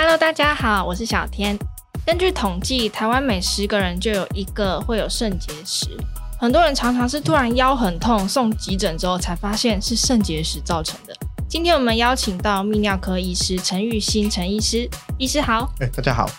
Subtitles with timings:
[0.00, 1.58] Hello，大家好，我是小天。
[2.06, 5.88] 根据统计，台湾每十个人就有一个会有肾结石。
[6.38, 11.12] 很多人常常是突然腰很痛，送急诊之后才发现是肾结石造成的。
[11.48, 14.88] 今天我们邀请到泌尿科医师陈玉新陈医师，
[15.18, 15.68] 医师好。
[15.80, 16.30] 哎，大家好。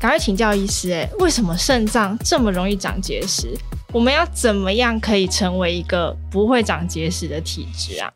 [0.00, 3.54] 赶快请教医师，哎，为什么肾脏这么容易长结石？
[3.92, 8.10] 我们要怎么样可以成为一个不会长结石的体质啊？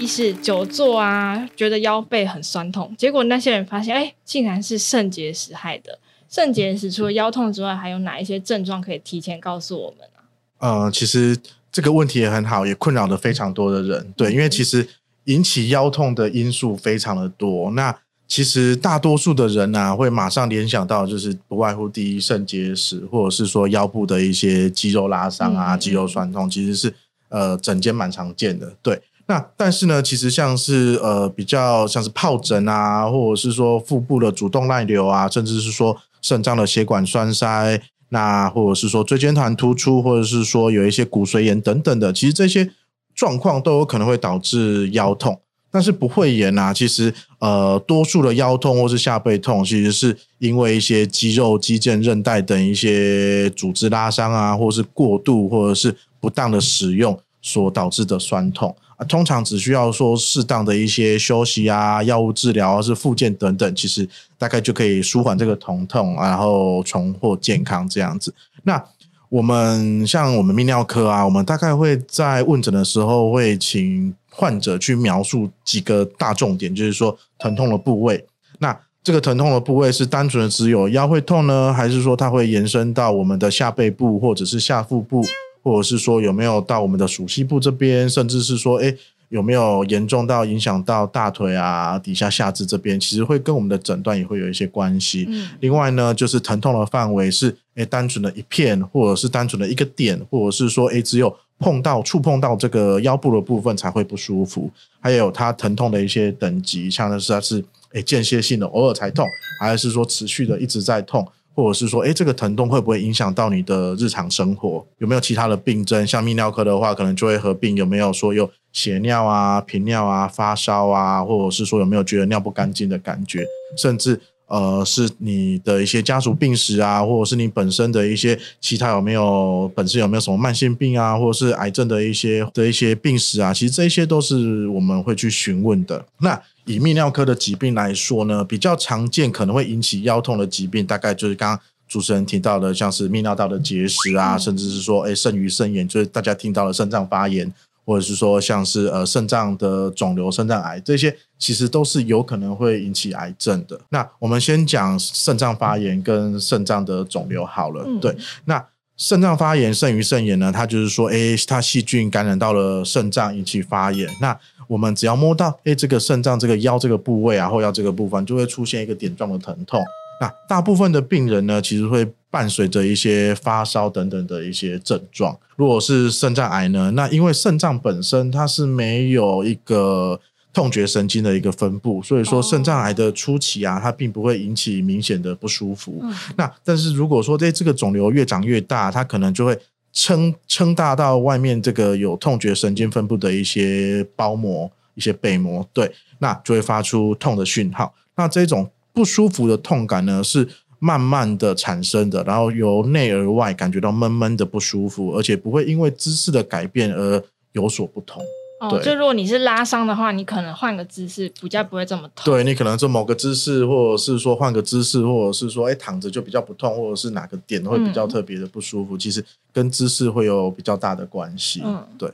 [0.00, 5.98] 一是久坐啊，觉得腰背很酸痛，结果那些人发现，哎，竟然是肾结石害的。
[6.26, 10.84] 肾结石除了腰痛之外，还有哪一些症状可以提前告诉我们啊？
[10.84, 11.36] 呃，其实
[11.70, 14.10] 这个问题也很好，也困扰了非常多的人。
[14.16, 14.88] 对，因为其实
[15.24, 17.70] 引起腰痛的因素非常的多。
[17.72, 17.94] 那
[18.26, 26.94] 其实大多数的人呢、啊，会马上联想到就是不外乎第一肾结石，或者是说腰部的一些肌肉拉伤啊、嗯、肌肉酸痛，其实是
[27.28, 28.74] 呃整间蛮常见的。
[28.80, 28.98] 对。
[29.30, 42.72] 那但是呢，其实像是呃比较像是疱疹啊，或者是说腹部的主动脉瘤啊，甚至是说肾脏的血管栓塞，那或者是说椎间盘突出，或者是说有一些骨髓炎等等的，其实这些
[43.14, 45.40] 状况都有可能会导致腰痛。
[45.70, 58.74] 但是不会炎啊，其实呃多数的腰痛或是下背痛，其实是因为一些肌肉、肌腱、韧带等一些组织拉伤啊，或是过度或者是不当的使用所导致的酸痛。
[59.08, 68.34] 通常只需要说适当的一些休息啊、药物治疗，或是复健等等，其实大概就可以舒缓这个疼痛，然后重获健康这样子。
[68.62, 68.82] 那
[69.28, 78.26] 我们像我们泌尿科啊，我们大概会在问诊的时候会请患者去描述几个大重点，就是说疼痛的部位。
[78.58, 85.24] 那这个疼痛的部位是单纯的只有腰会痛呢，还是说它会延伸到我们的下背部或者是下腹部？
[85.62, 88.94] 或者是说有没有到我们的属膝部这边，甚至是说，哎，
[89.28, 95.26] 有没有严重到影响到大腿啊、底下下肢这边，其实会跟我们的诊断也会有一些关系。
[95.28, 95.48] 嗯。
[95.60, 104.70] 另外呢，就是疼痛的范围是，哎，单纯的一片，或者是单纯的一个点，或者是说，哎，只有碰到、触碰到这个腰部的部分才会不舒服。
[104.98, 109.26] 还有它疼痛的一些等级，像是它是，诶，间歇性的，偶尔才痛，
[109.60, 111.26] 还是说持续的一直在痛。
[111.60, 114.84] 或者是说，诶，这个疼痛会不会影响到你的日常生活？
[114.98, 116.06] 有没有其他的病症？
[116.06, 123.44] 像泌尿科的话，可能就会合并有没有说有血尿啊、频尿啊、发烧啊，或者是说有没有觉得尿不干净的感觉？
[123.76, 133.54] 甚至呃，是你的一些家族病史啊，或者是你本身的一些其他有没有本身有没有什么慢性病啊，或者是癌症的一些的一些病史啊？
[133.54, 136.04] 其实这些都是我们会去询问的。
[136.18, 147.52] 那以泌尿科的疾病来说呢，比较常见可能会引起腰痛的疾病，大概就是刚刚主持人提到的，像是泌尿道的结石啊，甚至是说，哎，肾盂肾炎，就是大家听到的肾脏发炎，
[147.84, 153.80] 或者是说像是呃肾脏的肿瘤、肾脏癌，这些其实都是有可能会引起癌症的。
[153.88, 158.64] 那我们先讲肾脏发炎跟肾脏的肿瘤好了，对，那。
[159.02, 164.06] 肾脏发炎、肾盂肾炎呢，它就是说，诶，它细菌感染到了肾脏，引起发炎。
[164.20, 164.38] 那
[164.70, 169.82] 我们只要摸到，哎，这个肾脏这个腰这个部位啊，后腰这个部分，就会出现一个点状的疼痛。
[170.20, 175.36] 那大部分的病人呢，其实会伴随着一些发烧等等的一些症状。
[175.56, 180.20] 如果是肾脏癌呢，那因为肾脏本身它是没有一个。
[180.52, 186.00] 痛觉神经的一个分布，所以说肾脏癌的初期啊，它并不会引起明显的不舒服。
[186.02, 189.56] 嗯、那但是如果说这这个肿瘤越长越大，它可能就会
[189.92, 197.92] 撑撑大到外面这个有痛觉神经分布的一些包膜、一些被膜，对，那就会发出痛的讯号。
[198.14, 207.22] 那这种不舒服的痛感呢，是慢慢的产生的，然后由内而外感觉到闷闷的不舒服，而且不会因为姿势的改变而
[207.52, 208.22] 有所不同。
[208.60, 212.32] 哦，就如果你是拉伤的话，你可能换个姿势比较不会这么痛。
[212.32, 221.62] 对，你可能做某个姿势，或者是说换个姿势，或者是说哎躺着就比较不痛，或者是哪个点会比较特别的不舒服，嗯、其实跟姿势会有比较大的关系。
[221.64, 222.12] 嗯，对。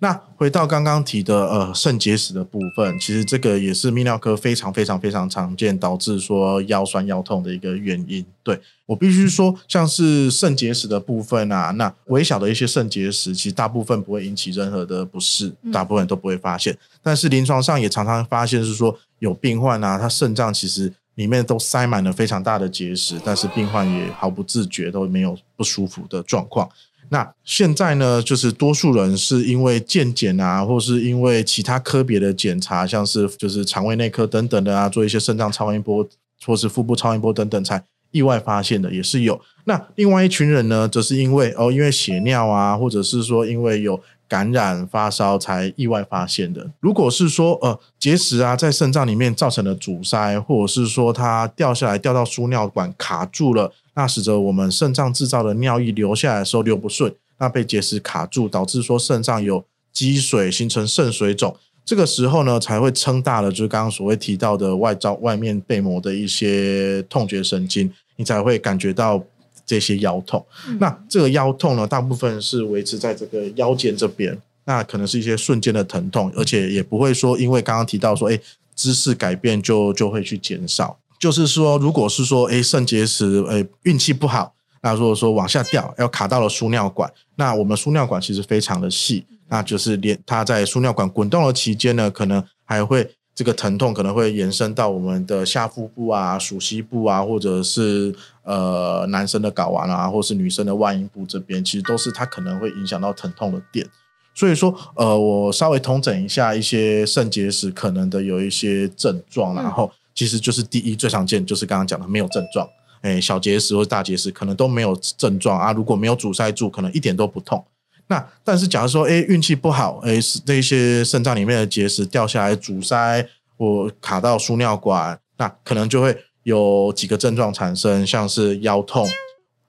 [0.00, 8.24] 那回到刚刚提的呃肾结石的部分，其实这个也是泌尿科非常非常非常常见导致说腰酸腰痛的一个原因。
[8.44, 16.76] 对，我必须说，像是肾结石的部分啊，那微小的一些肾结石，其实大部分不会引起任何的不适，大部分都不会发现。
[17.02, 26.70] 但是临床上也常常发现是说有病患啊，他肾脏其实里面都塞满了非常大的结石，但是病患也毫不自觉，都没有不舒服的状况。
[27.10, 36.06] 那现在呢，就是多数人是因为健检啊，或是因为其他科别的检查，像是就是肠胃内科等等的啊，做一些肾脏超音波
[36.44, 39.40] 或是腹部超音波等等，才意外发现的，也是有。
[39.64, 46.70] 那另外一群人呢，则是因为哦，因为血尿啊，或者是说因为有感染发烧才意外发现的。
[46.80, 61.56] 如果是说呃结石啊，在肾脏里面造成的阻塞，或者是说它掉下来掉到输尿管卡住了，那使得我们肾脏制造的尿液流下来的时候流不顺，那被结石卡住，导致说肾脏有积水，形成肾水肿。
[61.84, 69.24] 这个时候呢，才会撑大了，就是刚刚所谓提到的外罩外面被膜的一些痛觉神经，你才会感觉到
[69.68, 70.44] 这些腰痛。
[70.66, 78.40] 嗯、那这个腰痛呢，大部分是维持在这个腰间这边，那可能是一些瞬间的疼痛，而且也不会说因为刚刚提到说，哎，
[78.74, 80.98] 姿势改变就就会去减少。
[81.20, 89.26] 就是说，如果是说，哎，肾结石，哎，运气不好，那如果说往下掉，要卡到了输尿管，那我们输尿管其实非常的细。
[89.50, 98.12] 那就是连它在输尿管滚动的期间呢，可能还会这个疼痛可能会延伸到我们的下腹部啊、鼠蹊部啊，或者是
[98.42, 103.86] 呃男生的睾丸啊，或是女生的外阴部这边，其实都是它可能会影响到疼痛的点。
[104.34, 112.68] 所以说，呃，我稍微统整一下一些肾结石可能的有一些症状，然后其实就是第一最常见就是刚刚讲的没有症状，
[113.02, 117.64] 诶，小结石或大结石可能都没有症状啊，如果没有阻塞住，可能一点都不痛。
[118.08, 123.26] 那但是，假如说，哎，运气不好，哎，那些肾脏里面的结石掉下来阻塞
[123.56, 129.06] 我卡到输尿管，那可能就会有几个症状产生，像是腰痛。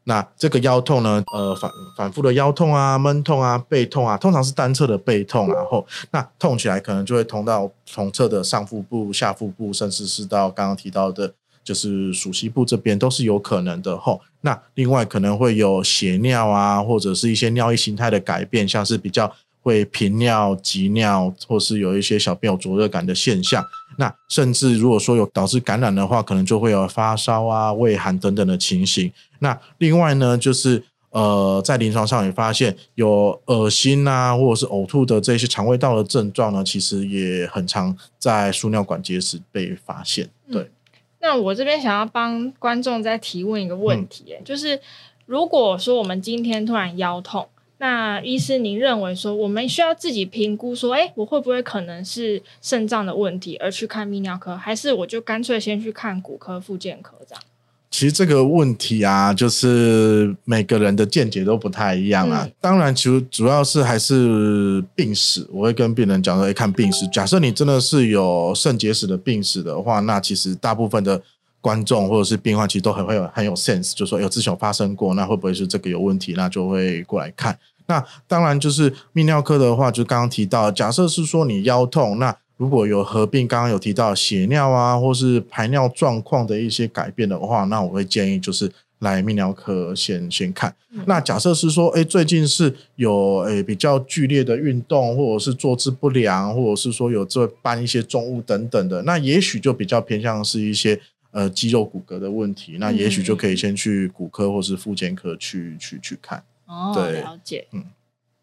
[0.06, 11.34] 那这个腰痛呢，呃，反反复的腰痛啊，闷痛啊，背痛啊，通常是单侧的背痛，然后那痛起来可能就会痛到同侧的上腹部、下腹部，甚至是到刚刚提到的。
[11.64, 14.22] 就是鼠蹊部这边都是有可能的吼。
[14.42, 23.64] 那另外可能会有血尿啊，或者是一些尿液形态的改变，像是比较会频尿、急尿，或是有一些小便有灼热感的现象。
[23.98, 29.12] 那甚至如果说有导致感染的话，可能就会有发烧啊、畏寒等等的情形。
[29.40, 40.30] 那另外呢，就是呃，在临床上也发现有恶心啊，或者是呕吐的这些肠胃道的症状呢，其实也很常在输尿管结石被发现。
[40.50, 40.72] 对。
[41.21, 44.80] 那我这边想要帮观众再提问一个问题，嗯，就是
[45.25, 57.44] 如果说我们今天突然腰痛，那医师您认为说我们需要自己评估说，哎，我会不会可能是肾脏的问题而去看泌尿科，还是我就干脆先去看骨科、复健科这样？
[57.92, 62.44] 其实这个问题啊，就是每个人的见解都不太一样啊。
[62.46, 65.46] 嗯、当然，其实主要是还是病史。
[65.52, 67.08] 我会跟病人讲说，哎，看病史。
[67.08, 71.20] 假设你真的是有肾结石的病史的话，那其实大部分的
[71.60, 76.34] 观众或者是病患其实都很会有很有 sense，就说有之前有发生过，那会不会是这个有问题？
[76.38, 77.58] 那就会过来看。
[77.88, 88.70] 那当然就是泌尿科的话，就刚刚提到，假设是说你腰痛，那如果有合并，刚刚有提到血尿啊，或是排尿状况的一些改变的话，那我会建议就是
[89.00, 90.76] 来泌尿科先先看。
[90.92, 101.00] 嗯、那假设是说，哎，最近是有诶比较剧烈的运动，或者是坐姿不良，或者是说有这搬一些重物等等的，那也许就比较偏向是一些
[101.32, 106.44] 呃肌肉骨骼的问题，那也许就可以先去骨科或是复健科去去去看。
[106.66, 107.86] 哦，对，了解，嗯。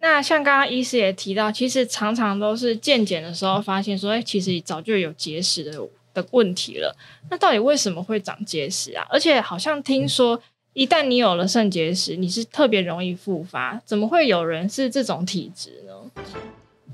[0.01, 5.73] 那像刚刚医师也提到，其实常常都是健检的时候发现说，哎，其实早就有结石的
[6.15, 6.97] 的问题了。
[7.31, 9.05] 那到底为什么会长结石啊？
[9.09, 10.41] 而且好像听说，
[10.75, 13.81] 一旦你有了肾结石，你是特别容易复发。
[13.85, 16.23] 怎么会有人是这种体质呢？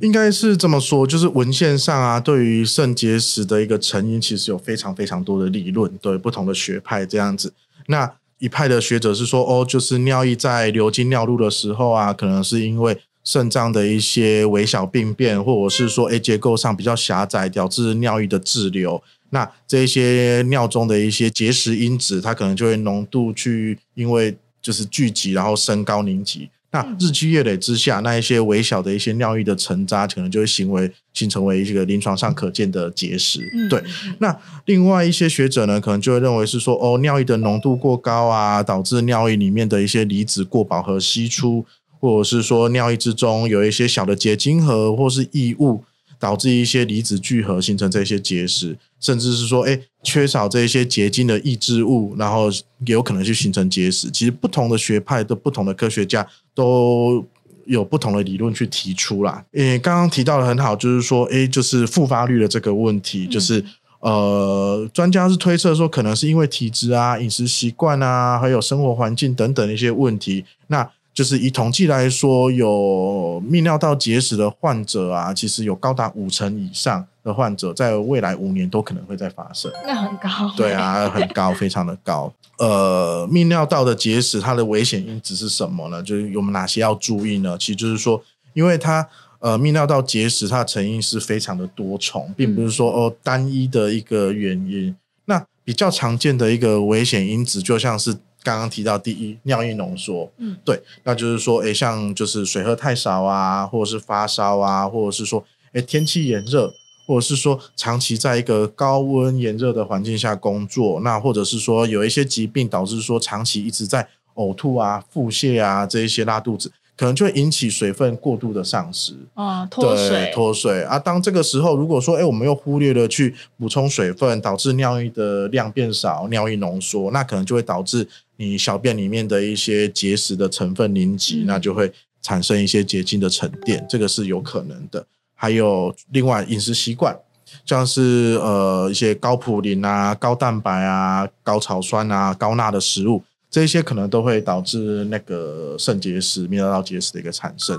[0.00, 7.52] 应该是这么说，就是文献上啊，对于肾结石的一个成因，其实有非常非常多的理论，对不同的学派这样子。
[7.86, 19.00] 那一派的学者是说，哦，就是尿液在流经尿路的时候啊，可能是因为肾脏的一些微小病变，或者是说，诶结构上比较狭窄，导致尿液的滞留。
[19.30, 26.50] 那这些尿中的一些结石因子，它可能就会浓度去，因为就是聚集，然后升高凝集。
[26.72, 33.40] 那日积月累之下，那一些微小的一些尿液的沉渣，可能就会行为形成为一个临床上可见的结石。
[33.54, 33.82] 嗯、对，
[34.18, 41.66] 那另外一些学者呢，可能就会认为是说，哦，尿液的浓度过高啊，导致尿液里面的一些离子过饱和析出，
[42.00, 45.84] 或者是说尿液之中有一些小的结晶核或是异物。
[46.22, 52.48] 导致一些离子聚合形成这些结石，甚至是说，哎，缺少这些结晶的抑制物，然后
[52.86, 54.08] 也有可能去形成结石。
[54.08, 56.24] 其实不同的学派的不同的科学家
[56.54, 57.26] 都
[57.66, 59.44] 有不同的理论去提出啦。
[59.54, 63.58] 诶，刚刚提到的很好，就是说，哎，就是复发率的这个问题，就是、
[64.02, 70.44] 嗯、呃，专家是推测说，可能是因为体质啊、饮食习惯啊，还有生活环境等等的一些问题。
[70.68, 79.70] 那就是以统计来说，有泌尿道结石的患者啊，其实有高达五成以上的患者，在未来五年都可能会再发生。
[79.86, 80.30] 那很高。
[80.56, 82.32] 对啊，很高，非常的高。
[82.58, 86.02] 呃，泌尿道的结石，它的危险因子是什么呢？
[86.02, 87.56] 就是有哪些要注意呢？
[87.58, 88.22] 其实就是说，
[88.54, 89.06] 因为它
[89.40, 94.94] 呃泌尿道结石，它的成因是非常的多重，并不是说哦单一的一个原因。
[95.26, 106.72] 那比较常见的一个危险因子，就像是刚刚提到第一尿液浓缩，嗯，对，那就是说，诶，像就是水喝太少啊，或者是发烧啊，或者是说，诶，天气炎热。
[107.04, 114.06] 或者是说长期在一个高温炎热的环境下工作，那或者是说有一些疾病导致说长期一直在
[114.36, 120.96] 呕吐啊、腹泻啊这一些拉肚子，可能就会引起水分过度的丧失啊，脱水脱水啊。
[120.96, 128.08] 当这个时候如果说哎，我们又忽略了去补充水分，导致尿液的量变少，尿液浓缩，那可能就会导致
[128.42, 135.06] 你小便里面的一些结石的成分凝集，嗯、那就会产生一些结晶的沉淀，这个是有可能的。
[135.34, 137.16] 还有另外饮食习惯，
[137.64, 147.76] 像是呃一些高普林啊、高蛋白啊、高草酸啊、高钠的食物，这些可能都会导致那个肾结石、泌尿道结石的一个产生。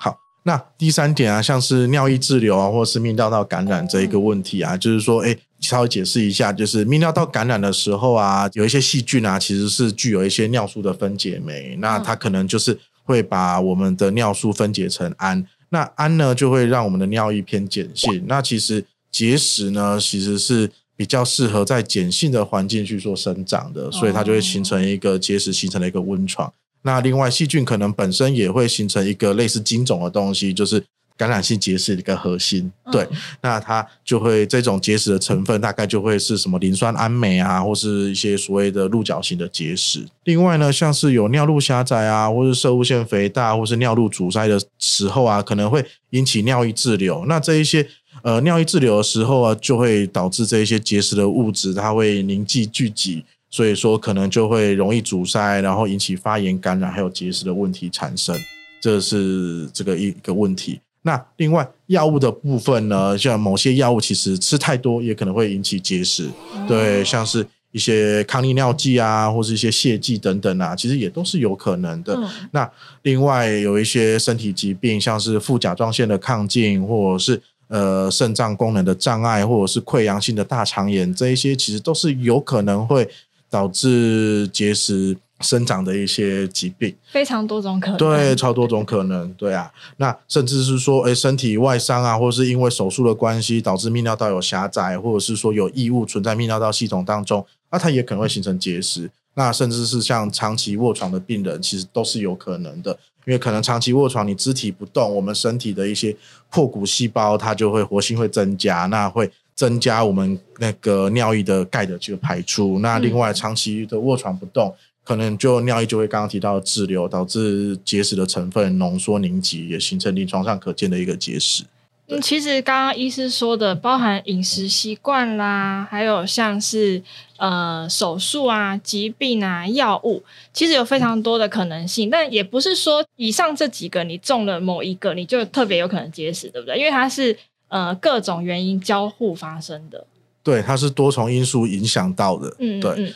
[0.00, 15.46] 好，那第三点啊，像是尿液滞留啊，或者是泌尿道感染这一个问题啊，就是说，哎，稍微解释一下，就是泌尿道感染的时候啊，有一些细菌啊，其实是具有一些尿素的分解酶，那它可能就是会把我们的尿素分解成氨。
[15.70, 18.24] 那氨呢，就会让我们的尿液偏碱性。
[18.26, 26.52] 那其实结石呢，其实是比较适合在碱性的环境去做生长的，所以它就会形成一个结石形成了一个温床。
[26.82, 30.84] 那另外细菌可能本身也会形成一个类似金种的东西，就是。
[31.22, 40.04] 感染性结石的一个核心，对，嗯、那它就会这种结石的成分大概就会是什么磷酸氨镁啊，或是一些所谓的鹿角型的结石。
[40.24, 47.24] 另外呢，像是有尿路狭窄啊，或是射物腺肥大，或是尿路阻塞的时候啊，可能会引起尿液滞留。
[47.26, 47.86] 那这一些
[48.22, 58.36] 呃尿液滞留的时候啊，就会导致这一些结石的物质它会凝集聚集，所以说可能就会容易阻塞，然后引起发炎感染，还有结石的问题产生。
[58.80, 60.80] 这是这个一个问题。
[61.02, 66.30] 那另外药物的部分呢，像某些药物其实吃太多也可能会引起结石，
[66.68, 72.16] 对，像是一些抗利尿剂啊，或是一些泻剂等等啊，其实也都是有可能的。
[72.52, 72.70] 那
[73.02, 83.08] 另外有一些身体疾病，像是副甲状腺的亢进，或者是呃肾脏功能的障碍，或者是溃疡性的大肠炎，这一些其实都是有可能会
[83.50, 99.10] 导致结石生长的一些疾病，非常多种可能，对，超多种可能，对啊，那甚至是说，诶，身体外伤啊，或者是因为手术的关系导致泌尿道有狭窄，或者是说有异物存在泌尿道系统当中，那它也可能会形成结石。
[99.34, 102.92] 那甚至是像长期卧床的病人，其实都是有可能的，
[103.24, 106.14] 因为可能长期卧床，你肢体不动，我们身体的一些
[106.50, 112.78] 破骨细胞它就会活性会增加，那会增加我们那个尿液的钙的这个排出。
[112.80, 114.74] 那另外，长期的卧床不动。
[115.04, 121.64] 可能就尿液就会刚刚提到的滞留，导致结石的成分浓缩凝集，也形成临床上可见的一个结石。
[122.08, 127.02] 嗯，其实刚刚医师说的，包含饮食习惯啦，还有像是
[127.36, 132.10] 呃手术啊、疾病啊、药物，其实有非常多的可能性。
[132.10, 136.76] 但也不是说以上这几个你中了某一个，你就特别有可能结石，对不对？
[136.76, 137.36] 因为它是
[137.68, 140.04] 呃各种原因交互发生的。
[140.42, 142.54] 对，它是多重因素影响到的。
[142.58, 143.14] 嗯，对。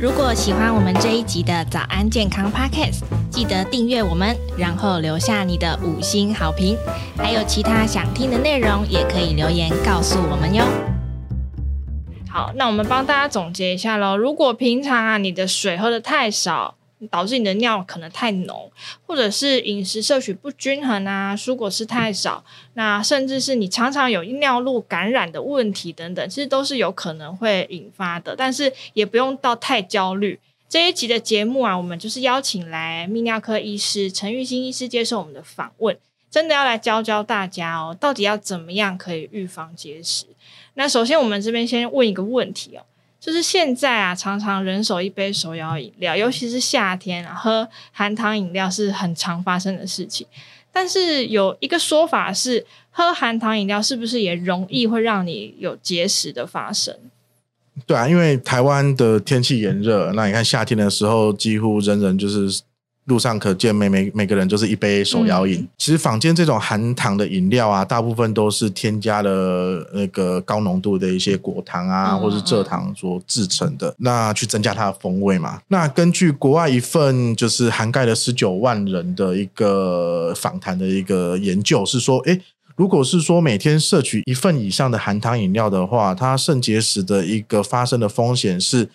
[0.00, 6.74] 如果喜欢我们这一集的早安健康 Podcast，记得订阅我们，然后留下你的五星好评。
[7.18, 10.64] 还有其他想听的内容，也可以留言告诉我们哟。
[12.30, 14.16] 好，那我们帮大家总结一下喽。
[14.16, 16.76] 如果平常啊，你的水喝的太少，
[17.08, 18.70] 导致你的尿可能太浓，
[19.06, 28.34] 或者是饮食摄取不均衡啊，蔬果吃太少，那甚至是你常常有尿路感染的问题等等，其实都是有可能会引发的。
[28.36, 30.38] 但是也不用到太焦虑。
[30.68, 35.98] 这一集的节目啊，我们就是邀请来泌尿科医师陈玉新医师接受我们的访问，
[36.30, 40.26] 真的要来教教大家哦，到底要怎么样可以预防结石。
[40.74, 42.82] 那首先我们这边先问一个问题哦。
[43.20, 50.26] 就是现在啊，常常人手一杯手摇饮料，尤其是夏天啊，喝含糖饮料是很常发生的事情。
[50.72, 56.96] 但是有一个说法是，喝含糖饮料是不是也容易会让你有结石的发生？
[57.86, 62.62] 对啊，因为台湾的天气炎热，那你看夏天的时候，几乎人人就是。
[63.10, 65.58] 路上可见，每每每个人就是一杯手摇饮。
[65.60, 75.60] 嗯、其实坊间这种含糖的饮料啊，大部分都是添加了那个高浓度的一些果糖啊，嗯、或是蔗糖所制成的，那去增加它的风味嘛。
[75.66, 82.40] 那根据国外一份就是涵盖了十九万人的一个访谈的一个研究，是说，诶，
[82.76, 88.88] 如果是说每天摄取一份以上的含糖饮料的话，它肾结石的一个发生的风险是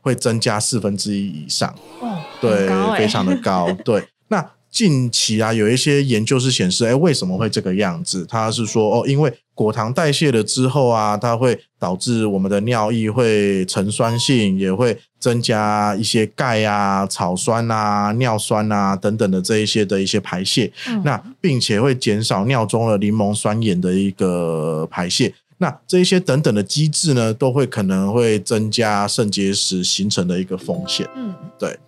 [0.00, 1.74] 会增加四分之一以上。
[2.00, 3.70] 哦，对，欸、非常的高。
[3.84, 4.50] 对，那。
[4.70, 8.24] 近期啊，有一些研究是显示，哎，为什么会这个样子？
[8.24, 20.72] 它是说，哦，因为果糖代谢了之后啊，它会导致我们的尿液会呈酸性，也会增加一些钙啊、草酸啊、尿酸啊等等的这一些的一些排泄。
[20.86, 25.34] 嗯、那并且会减少尿中的柠檬酸盐的一个排泄。
[25.62, 31.06] 那这一些等等的机制呢，都会可能会增加肾结石形成的一个风险。
[31.14, 31.78] 嗯，对。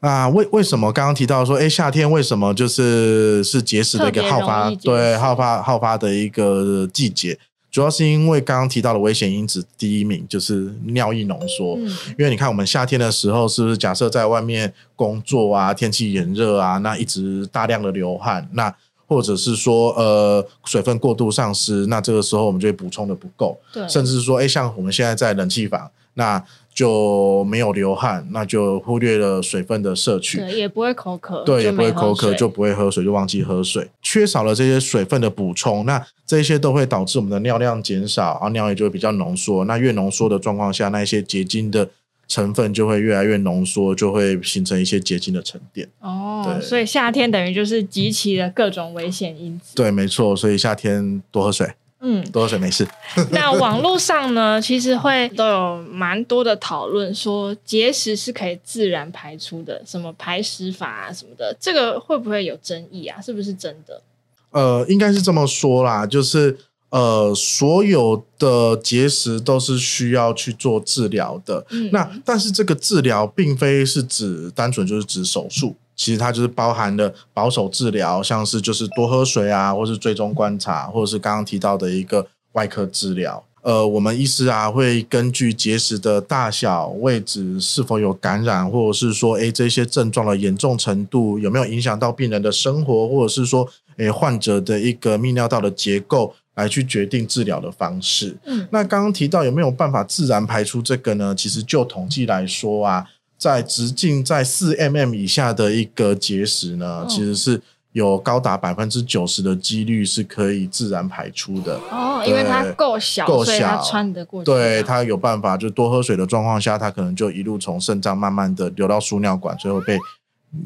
[0.00, 7.38] 啊，为为什么刚刚提到说，哎，夏天为什么就是是结石的一个好发，对，好发好发的一个季节，
[7.70, 11.86] 主要是因为刚刚提到的危险因子第一名就是尿液浓缩，嗯、
[12.18, 18.74] 因为你看我们夏天的时候，是不是假设在外面工作啊，天气炎热啊，那一直大量的流汗，那
[19.12, 26.42] 或者是说呃水分过度丧失，那这个时候我们就会补充的不够，对，甚至是说，哎，像我们现在在冷气房，那
[26.74, 39.66] 就没有流汗，那就忽略了水分的摄取，对，也不会口渴，对，也不会口渴，就不会喝水，就忘记喝水，缺少了这些水分的补充，那这些都会导致我们的尿量减少，然后尿液就会比较浓缩。
[39.66, 41.86] 那越浓缩的状况下，那一些结晶的
[42.32, 45.86] 成分就会越来越浓缩，就会形成一些结晶的沉淀。
[46.00, 49.74] 哦，对，所以夏天等于就是集齐了各种危险因子。
[49.74, 51.74] 对，没错，所以夏天多喝水。
[52.00, 52.88] 嗯，多喝水没事。
[53.30, 63.20] 那网络上呢，其实会都有蛮多的讨论，说结石是可以自然排出的，什么排石法啊什么的，这个会不会有争议啊？
[63.20, 64.02] 是不是真的？
[64.50, 66.58] 呃，应该是这么说啦，就是
[66.92, 71.66] 呃，所有的结石都是需要去做治疗的。
[71.70, 75.74] 嗯，那但是这个治疗并非是指单纯就是指手术。
[75.94, 83.42] 其实它就是包含了保守治疗，像是就是多喝水啊，或是追踪观察，或者是刚刚提到的一个外科治疗。
[83.62, 93.68] 呃，我们医师啊会根据结石的大小、位置、是否有感染，或者是说，诶这些症状的严重程度有没有影响到病人的生活，或者是说，
[93.98, 98.36] 诶患者的一个泌尿道的结构，来去决定治疗的方式。
[98.44, 101.34] 嗯，那刚刚提到有没有办法自然排出这个呢？
[101.34, 103.06] 其实就统计来说啊。
[103.38, 111.76] 在直径在四 mm 以下的一个结石呢，哦、其实是有高达百分之九十的几率是可以自然排出的。
[111.90, 114.44] 哦，因为它够小，够小，所以它穿得过去。
[114.44, 119.98] 对，它有办法，就多喝水的状况下，它可能就一路从肾脏慢慢的流到输尿管，最后被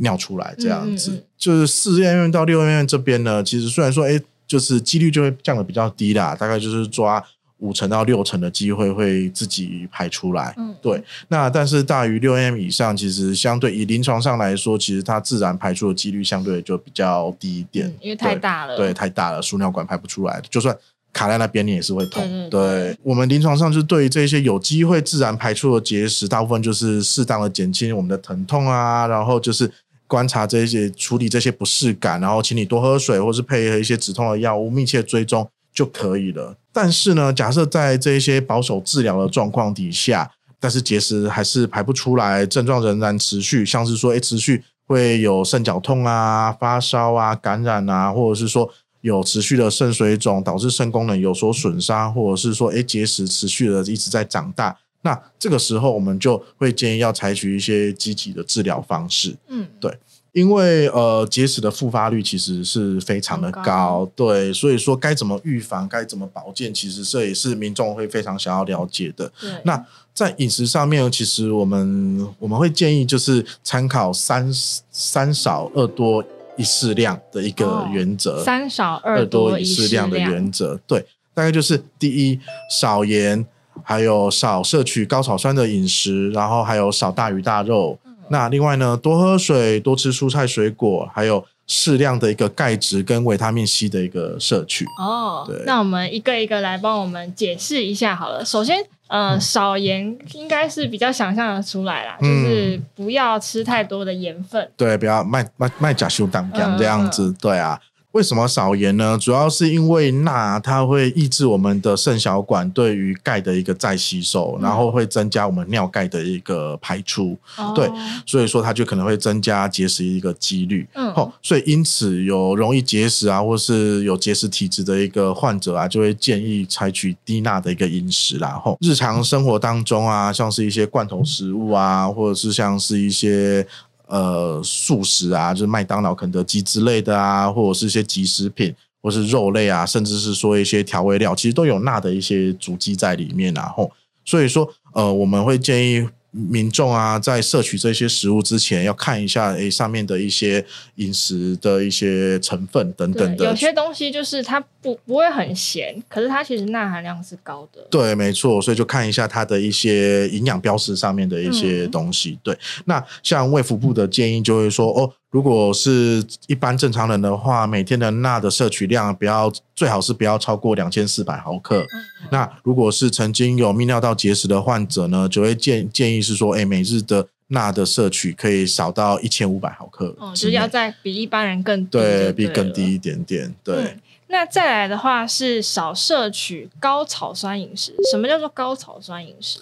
[0.01, 1.13] 尿出来这样子。
[1.13, 7.23] 嗯嗯嗯，就是四 mm 到六 mm 这边呢，其实虽然说，哎，就是几率就会降的比较低啦，大概就是抓。
[7.61, 11.03] 五成到六成的机会会自己排出来，嗯，对。
[11.29, 20.77] 那但是大于六 mm 以上，其实相对以临床上来说，其实它自然排出的几率相对就比较低一点，嗯、因为太大了，对，对，太大了，输尿管排不出来，就算
[21.15, 22.51] 卡在那边，你也是会痛。
[22.51, 29.73] 对，我们临床上就是对于这些有机会自然排出的结石，大部分就是适当的减轻我们的疼痛啊，然后就是
[30.07, 35.49] 观察这些处理这些不适感，然后请你多喝水，或是配合一些止痛的药物，密切追踪。
[35.77, 36.57] 就可以了。
[36.73, 48.67] 但是呢，假设在这些保守治疗的状况底下，但是结石还是排不出来，症状仍然持续，像是说，哎，持续会有肾绞痛啊、发烧啊、感染啊，或者是说
[49.03, 54.75] 有持续的肾水肿，导致肾功能有所损伤，或者是说，哎，结石持续的一直在长大，
[55.07, 59.37] 那这个时候我们就会建议要采取一些积极的治疗方式。
[59.47, 59.97] 嗯，对。
[60.33, 69.33] 因为呃，结石的复发率其实是非常的高，高对，所以说该怎么预防，该怎么保健，其实这也是民众会非常想要了解的。
[69.41, 74.53] 对那在饮食上面，其实我们我们会建议就是参考三
[74.91, 76.23] 三少二多
[76.59, 81.01] 一适量的一个原则，哦、三少二多一适量的原则，对，
[81.33, 82.39] 大概就是第一
[82.71, 83.43] 少盐，
[83.83, 87.99] 还有少摄取高草酸的饮食，然后还有少大鱼大肉。
[88.29, 94.85] 那另外呢，多喝水，多吃蔬菜水果，还有适量的一个钙质跟维他命 C 的一个摄取。
[95.01, 98.45] 哦，对，那我们一个一个来帮我们解释一下好了。
[98.45, 104.69] 首先，呃，嗯、少盐应该是比较想象的出来啦，嗯、就是不要吃太多的盐分。
[104.77, 107.29] 对，不要卖卖卖假修胆这样子。
[107.29, 107.81] 嗯、对啊。
[108.17, 109.19] 为什么少盐呢？
[109.21, 117.37] 主要是因为钠它会抑制我们的肾小管对于钙的一个再吸收，嗯、然后会增加我们尿钙的一个排出。
[117.59, 117.91] 哦、对，
[118.25, 120.89] 所以说它就可能会增加结石一个几率。
[120.95, 128.39] 嗯，哦，所以因此有容易结石啊，或是有结石体质的一个患者啊，就会建议采取低钠的一个饮食。
[128.39, 133.67] 然后日常生活当中啊，像是一些罐头食物啊，或者是像是一些。
[134.07, 143.91] 呃，素食啊，就是麦当劳、肯德基之类的啊，或者是一些即食品，或是肉类啊，甚至是说一些调味料，其实都有钠的一些足迹在里面，然后
[144.25, 146.09] 所以说呃，我们会建议。
[146.37, 150.65] 民众啊，在摄取这些食物之前，要看一下诶上面的一些
[150.97, 153.47] 饮食的一些成分等等的。
[153.47, 157.87] 有些东西就是它不不会很咸，可是它其实钠含量是高的。
[157.91, 162.33] 对，没错，所以就看一下它的一些营养标识上面的一些东西。
[162.33, 165.13] 嗯、对，那像卫福部的建议就会说哦。
[165.37, 171.85] 如果是一般正常人的话，每天的钠的摄取量不要，最好是不要超过两千四百毫克。
[172.31, 180.17] 那如果是曾经有泌尿道结石的患者呢，就会建建议是说，哎，每日的钠的摄取可以少到一千五百毫克。
[180.19, 183.55] 哦，就是要再比一般人更低对，对，比更低一点点。
[183.63, 183.77] 对。
[183.77, 187.95] 嗯，那再来的话是少摄取高草酸饮食。
[188.11, 189.61] 什么叫做高草酸饮食？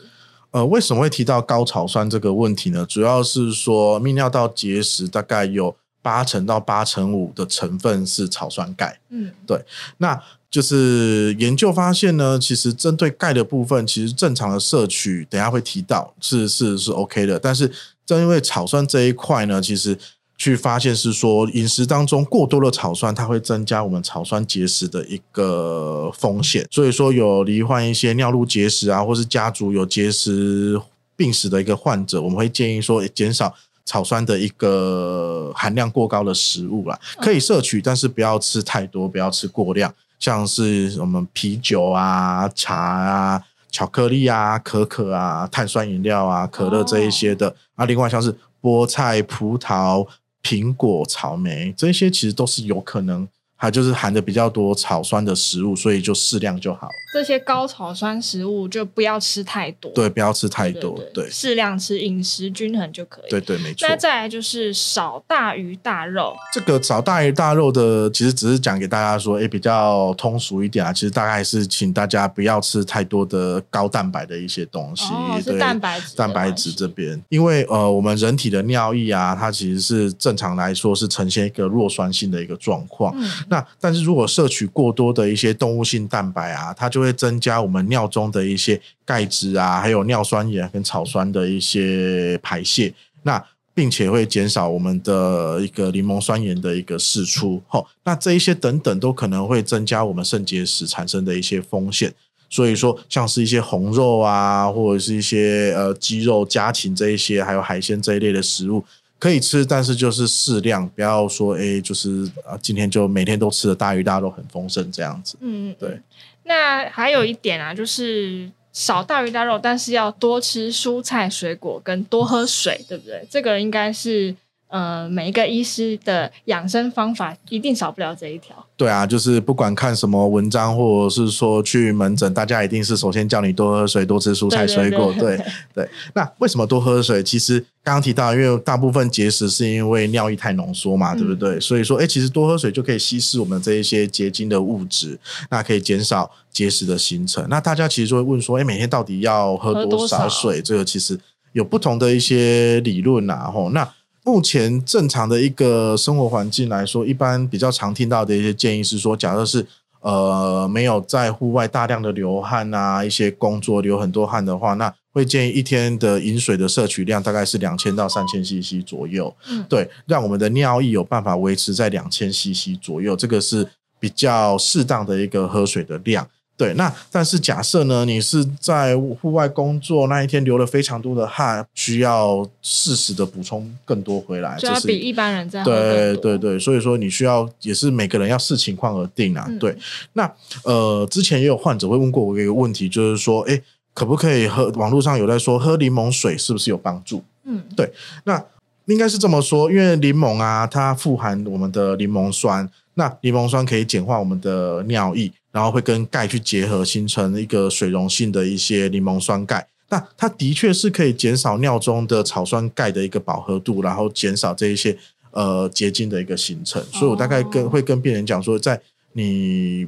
[0.54, 2.86] 呃，为什么会提到高草酸这个问题呢？
[2.88, 9.00] 主要是说泌尿道结石大概有八成到八成五的成分是草酸钙。
[9.08, 9.60] 嗯，对。
[9.98, 17.36] 那就是研究发现呢，其实针对钙的部分，其实正常的摄取，等下会提到是是是 OK 的。
[17.40, 17.68] 但是
[18.06, 19.98] 正因为草酸这一块呢，其实。
[20.36, 26.66] 去发现是说饮食当中过多的草酸，它会增加我们草酸结石的一个风险。
[26.70, 30.80] 所以说有罹患一些尿路结石啊，或是家族有结石
[31.14, 39.94] 病史的一个患者，我们会建议说减少草酸的一个含量过高的食物啦，可以摄取，但是不要吃太多，不要吃过量。
[40.18, 50.04] 像是我们啤酒啊、茶啊、巧克力啊、可可啊、碳酸饮料啊、可乐这一些的啊，另外像是菠菜、葡萄。
[50.44, 53.26] 苹果、草莓这些其实都是有可能。
[53.64, 56.86] 它就是含的比较多草酸的食物，所以就适量就好。
[57.14, 63.30] 这些高草酸食物就不要吃太多，对，不要吃太多，对，对，对，对，适量吃，饮食均衡就可以。
[63.30, 63.88] 对对，没错。
[63.88, 66.36] 那再来就是少大鱼大肉。
[66.52, 70.92] 这个少大鱼大肉的，其实只是讲给大家说，哎，比较通俗一点啊。
[70.92, 83.14] 其实大概是请大家不要吃太多的高蛋白的一些东西，哦、对，是蛋白质，蛋白质这边，因为呃，我们人体的尿液啊，它其实是正常来说是呈现一个弱酸性的一个状况。
[83.16, 93.40] 嗯那但是如果摄取过多的一些动物性蛋白啊，它就会增加我们尿中的一些钙质啊，还有尿酸盐跟草酸的一些排泄，那
[93.72, 97.62] 并且会减少我们的一个柠檬酸盐的一个释出。
[97.68, 102.12] 齁，那这一些等等都可能会增加我们肾结石产生的一些风险。
[102.50, 108.84] 所以说，像是一些红肉啊，或者是一些呃鸡肉、家禽这一些，还有海鲜这一类的食物。
[109.24, 115.38] 可以吃，但是就是适量，不要说哎，就是啊，今天就每天都吃的大鱼大肉很丰盛这样子。
[115.40, 115.98] 嗯，对。
[116.42, 123.26] 那还有一点啊，就是少大鱼大肉，但是要多吃蔬菜水果跟多喝水，对不对？
[123.30, 124.36] 这个应该是。
[124.74, 128.56] 呃，每一个医师的养生方法一定少不了这一条。
[128.76, 135.14] 对啊，就是不管看什么文章，或者是说去门诊，大家一定是首先叫你多喝水，多吃蔬菜水果。
[135.16, 135.40] 对
[135.72, 137.22] 对，那为什么多喝水？
[137.22, 141.50] 其实刚刚提到，因为大部分结石是因为尿液太浓缩嘛，对不对？
[141.50, 145.16] 嗯、所以说，哎，其实多喝水就可以稀释我们这一些结晶的物质，
[145.50, 147.46] 那可以减少结石的形成。
[147.48, 150.60] 那大家其实就会问说，哎，每天到底要喝多少水？
[150.60, 151.16] 这个其实
[151.52, 153.48] 有不同的一些理论啊。
[153.54, 153.88] 吼，那。
[154.24, 159.66] 目前正常的一个生活环境来说，一般比较常听到的一些建议是说，假设是
[160.00, 169.32] 呃没有在户外大量的流汗啊，一些工作流很多汗的话，那会建议一天的饮水的摄取量大概是两千到三千 CC 左右。
[169.48, 173.68] 嗯，对，让我们的尿液有办法维持在两千 CC 左右，这个是
[174.00, 176.26] 比较适当的一个喝水的量。
[176.56, 189.44] 对，那但是假设呢，你是在户外工作那一天流了非常多的汗，需要适时的补充更多回来，就要比一般人在对对对，所以说你需要也是每个人要视情况而定啊。
[189.48, 189.76] 嗯、对，
[190.12, 193.60] 那呃，之前也有患者会问过我一个问题，就是说，哎，
[193.92, 194.68] 可不可以喝？
[194.76, 197.20] 网络上有在说喝柠檬水是不是有帮助？
[197.44, 198.40] 嗯，对，那
[198.86, 205.32] 应该是这么说，因为柠檬啊，它富含我们的柠檬酸，那柠檬酸可以简化我们的尿液。
[205.54, 209.64] 然后会跟钙去结合，形成一个水溶性的一些柠檬酸钙。
[209.88, 214.98] 那它的确是可以减少尿中的草酸钙的一个饱和度，然后减少这一些
[215.30, 216.82] 呃结晶的一个形成。
[216.92, 218.80] 所以我大概跟会跟病人讲说，在
[219.12, 219.86] 你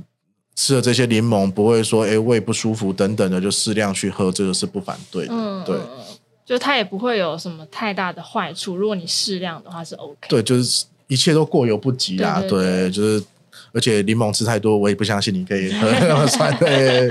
[0.54, 5.34] 吃了这些柠檬，不会说哎胃不舒服等等的，就适量去喝，这个是不反对的。
[5.34, 5.76] 嗯，对，
[6.44, 8.76] 就它也不会有什么太大的坏处。
[8.76, 10.16] 如果你适量的话是 OK。
[10.28, 12.40] 对，就是一切都过犹不及啦。
[12.42, 13.24] 对，对，对，对，就是。
[13.76, 16.56] 而且柠檬吃太多，我也不相信你可以喝 那么酸。
[16.58, 17.06] 对，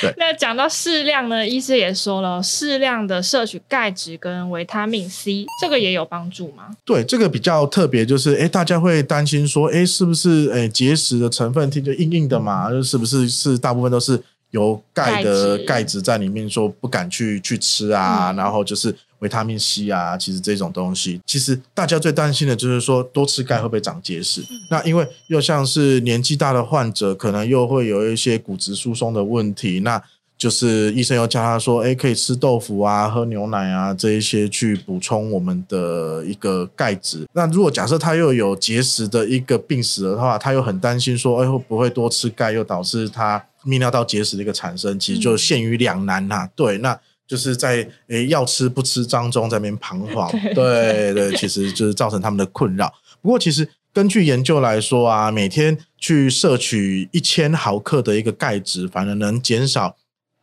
[0.00, 6.70] 对那讲到适量呢，医师也说了，适量的摄取钙质跟维他命 C，这个也有帮助吗？
[6.84, 12.70] 对，这个比较特别，就是哎，大家会担心说，哎，是不是哎结石的成分听着硬硬的嘛？
[12.70, 14.22] 就是不是是大部分都是
[14.52, 18.94] 有钙的钙质在里面，说不敢去去吃啊，嗯、然后就是。
[19.24, 24.42] 维他命 C 啊，其实这种东西，其实大家最担心的就是说，多吃钙会不会长结石？
[24.42, 30.02] 嗯、那因为又像是年纪大的患者，可能又会有一些骨质疏松的问题，那
[30.36, 37.26] 就是医生又教他说，哎，可以吃豆腐啊，喝牛奶啊，这一些去补充我们的一个钙质。
[37.32, 45.00] 那如果假设他又有结石的一个病史的话，他又很担心说，哎，会不会多吃钙又导致他泌尿道结石的一个产生？
[45.00, 46.50] 其实就陷于两难呐、啊。
[46.54, 47.00] 对，那。
[47.26, 52.92] 就是在诶要吃不吃当中在那边彷徨， 对对，其实就是造成他们的困扰。
[53.22, 59.96] 不过，其实根据研究来说啊，每天去摄取一千毫克的一个钙质，反而能减少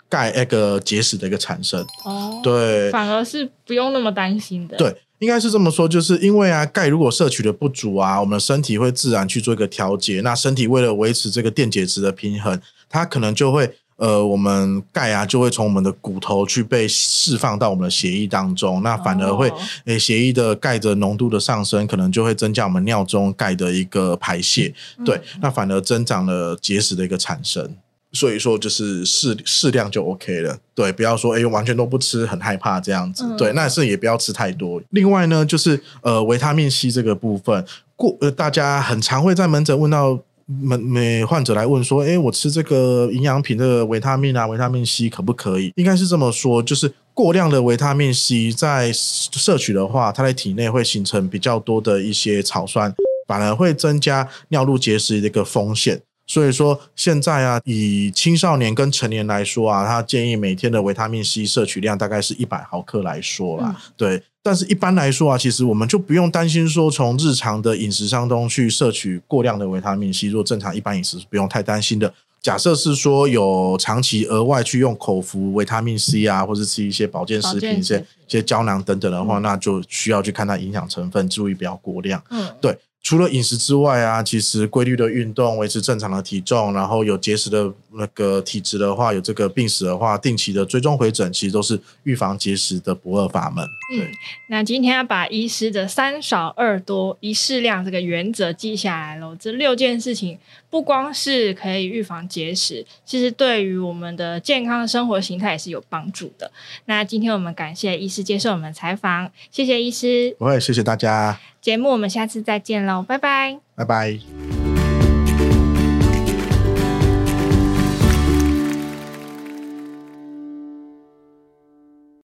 [0.09, 1.85] 钙那个结石的一个产生。
[2.03, 4.75] 哦，对，反而是不用那么担心的。
[4.77, 10.21] 对，应该是这么说，就是因为啊，钙如果摄取的不足啊，我们的身体会自然去做一个调节。
[10.21, 13.77] 那身体为了维持这个电解质的平衡，它可能就会。
[14.01, 19.47] 呃，我们钙啊，就会从我们的骨头去被释放到我们的血液当中，那反而会，
[19.85, 27.75] 诶、欸，血液的钙的浓度的上升，可能就会增加我们尿中钙的一个排泄，嗯、对，那反而增长了结石的一个产生。
[28.11, 34.81] 所以说，就是适适量就 OK 了，对，不要说诶、欸，完全都不吃，很害怕这样子，嗯、对，那是也不要吃太多。
[34.89, 37.63] 另外呢，就是呃，维他命 C 这个部分，
[37.95, 40.17] 过呃，大家很常会在门诊问到。
[40.59, 52.93] 每每患者来问说：“哎，我吃这个营养品的维他命啊，维他命 C 可不可以？”应该是这么说，就是过量的维他命 C 在摄取的话，它在体内会形成比较多的一些草酸，
[53.27, 56.01] 反而会增加尿路结石的一个风险。
[56.27, 64.23] 所以说，现在啊，以青少年跟成年来说啊，他建议每天的维他命 C 摄取量大概是一百毫克来说啦，嗯、对。
[64.43, 70.27] 但是一般来说啊，其实我们就不用担心说从日常的饮食当中去摄取过量的维他命 C。
[70.27, 72.13] 如果正常一般饮食是不用太担心的。
[72.41, 82.19] 假设是说有长期额外去用口服维他命 C 啊，或者吃一些保健食品、一些一些胶囊等等的话，嗯、那就需要去看它营养成分，注意不要过量。
[82.31, 82.75] 嗯，对。
[83.03, 93.65] 除了饮食之外啊，其实规律的运动，维持正常的体重，然后有结石的那个体质的话，有这个病史的话，定期的追踪回诊，其实都是预防结石的不二法门。
[93.95, 94.07] 嗯，
[94.49, 99.35] 那今天要把医师的三少二多一适量这个原则记下来喽。
[99.35, 100.37] 这六件事情
[100.69, 106.51] 不光是可以预防结石，其实对于我们的健康的生活形态也是有帮助的。
[106.85, 110.35] 那今天我们感谢医师接受我们采访，谢谢医师。
[110.37, 111.39] 不会，谢谢大家。
[111.61, 114.70] 节目我们下次再见喽，拜拜，拜拜。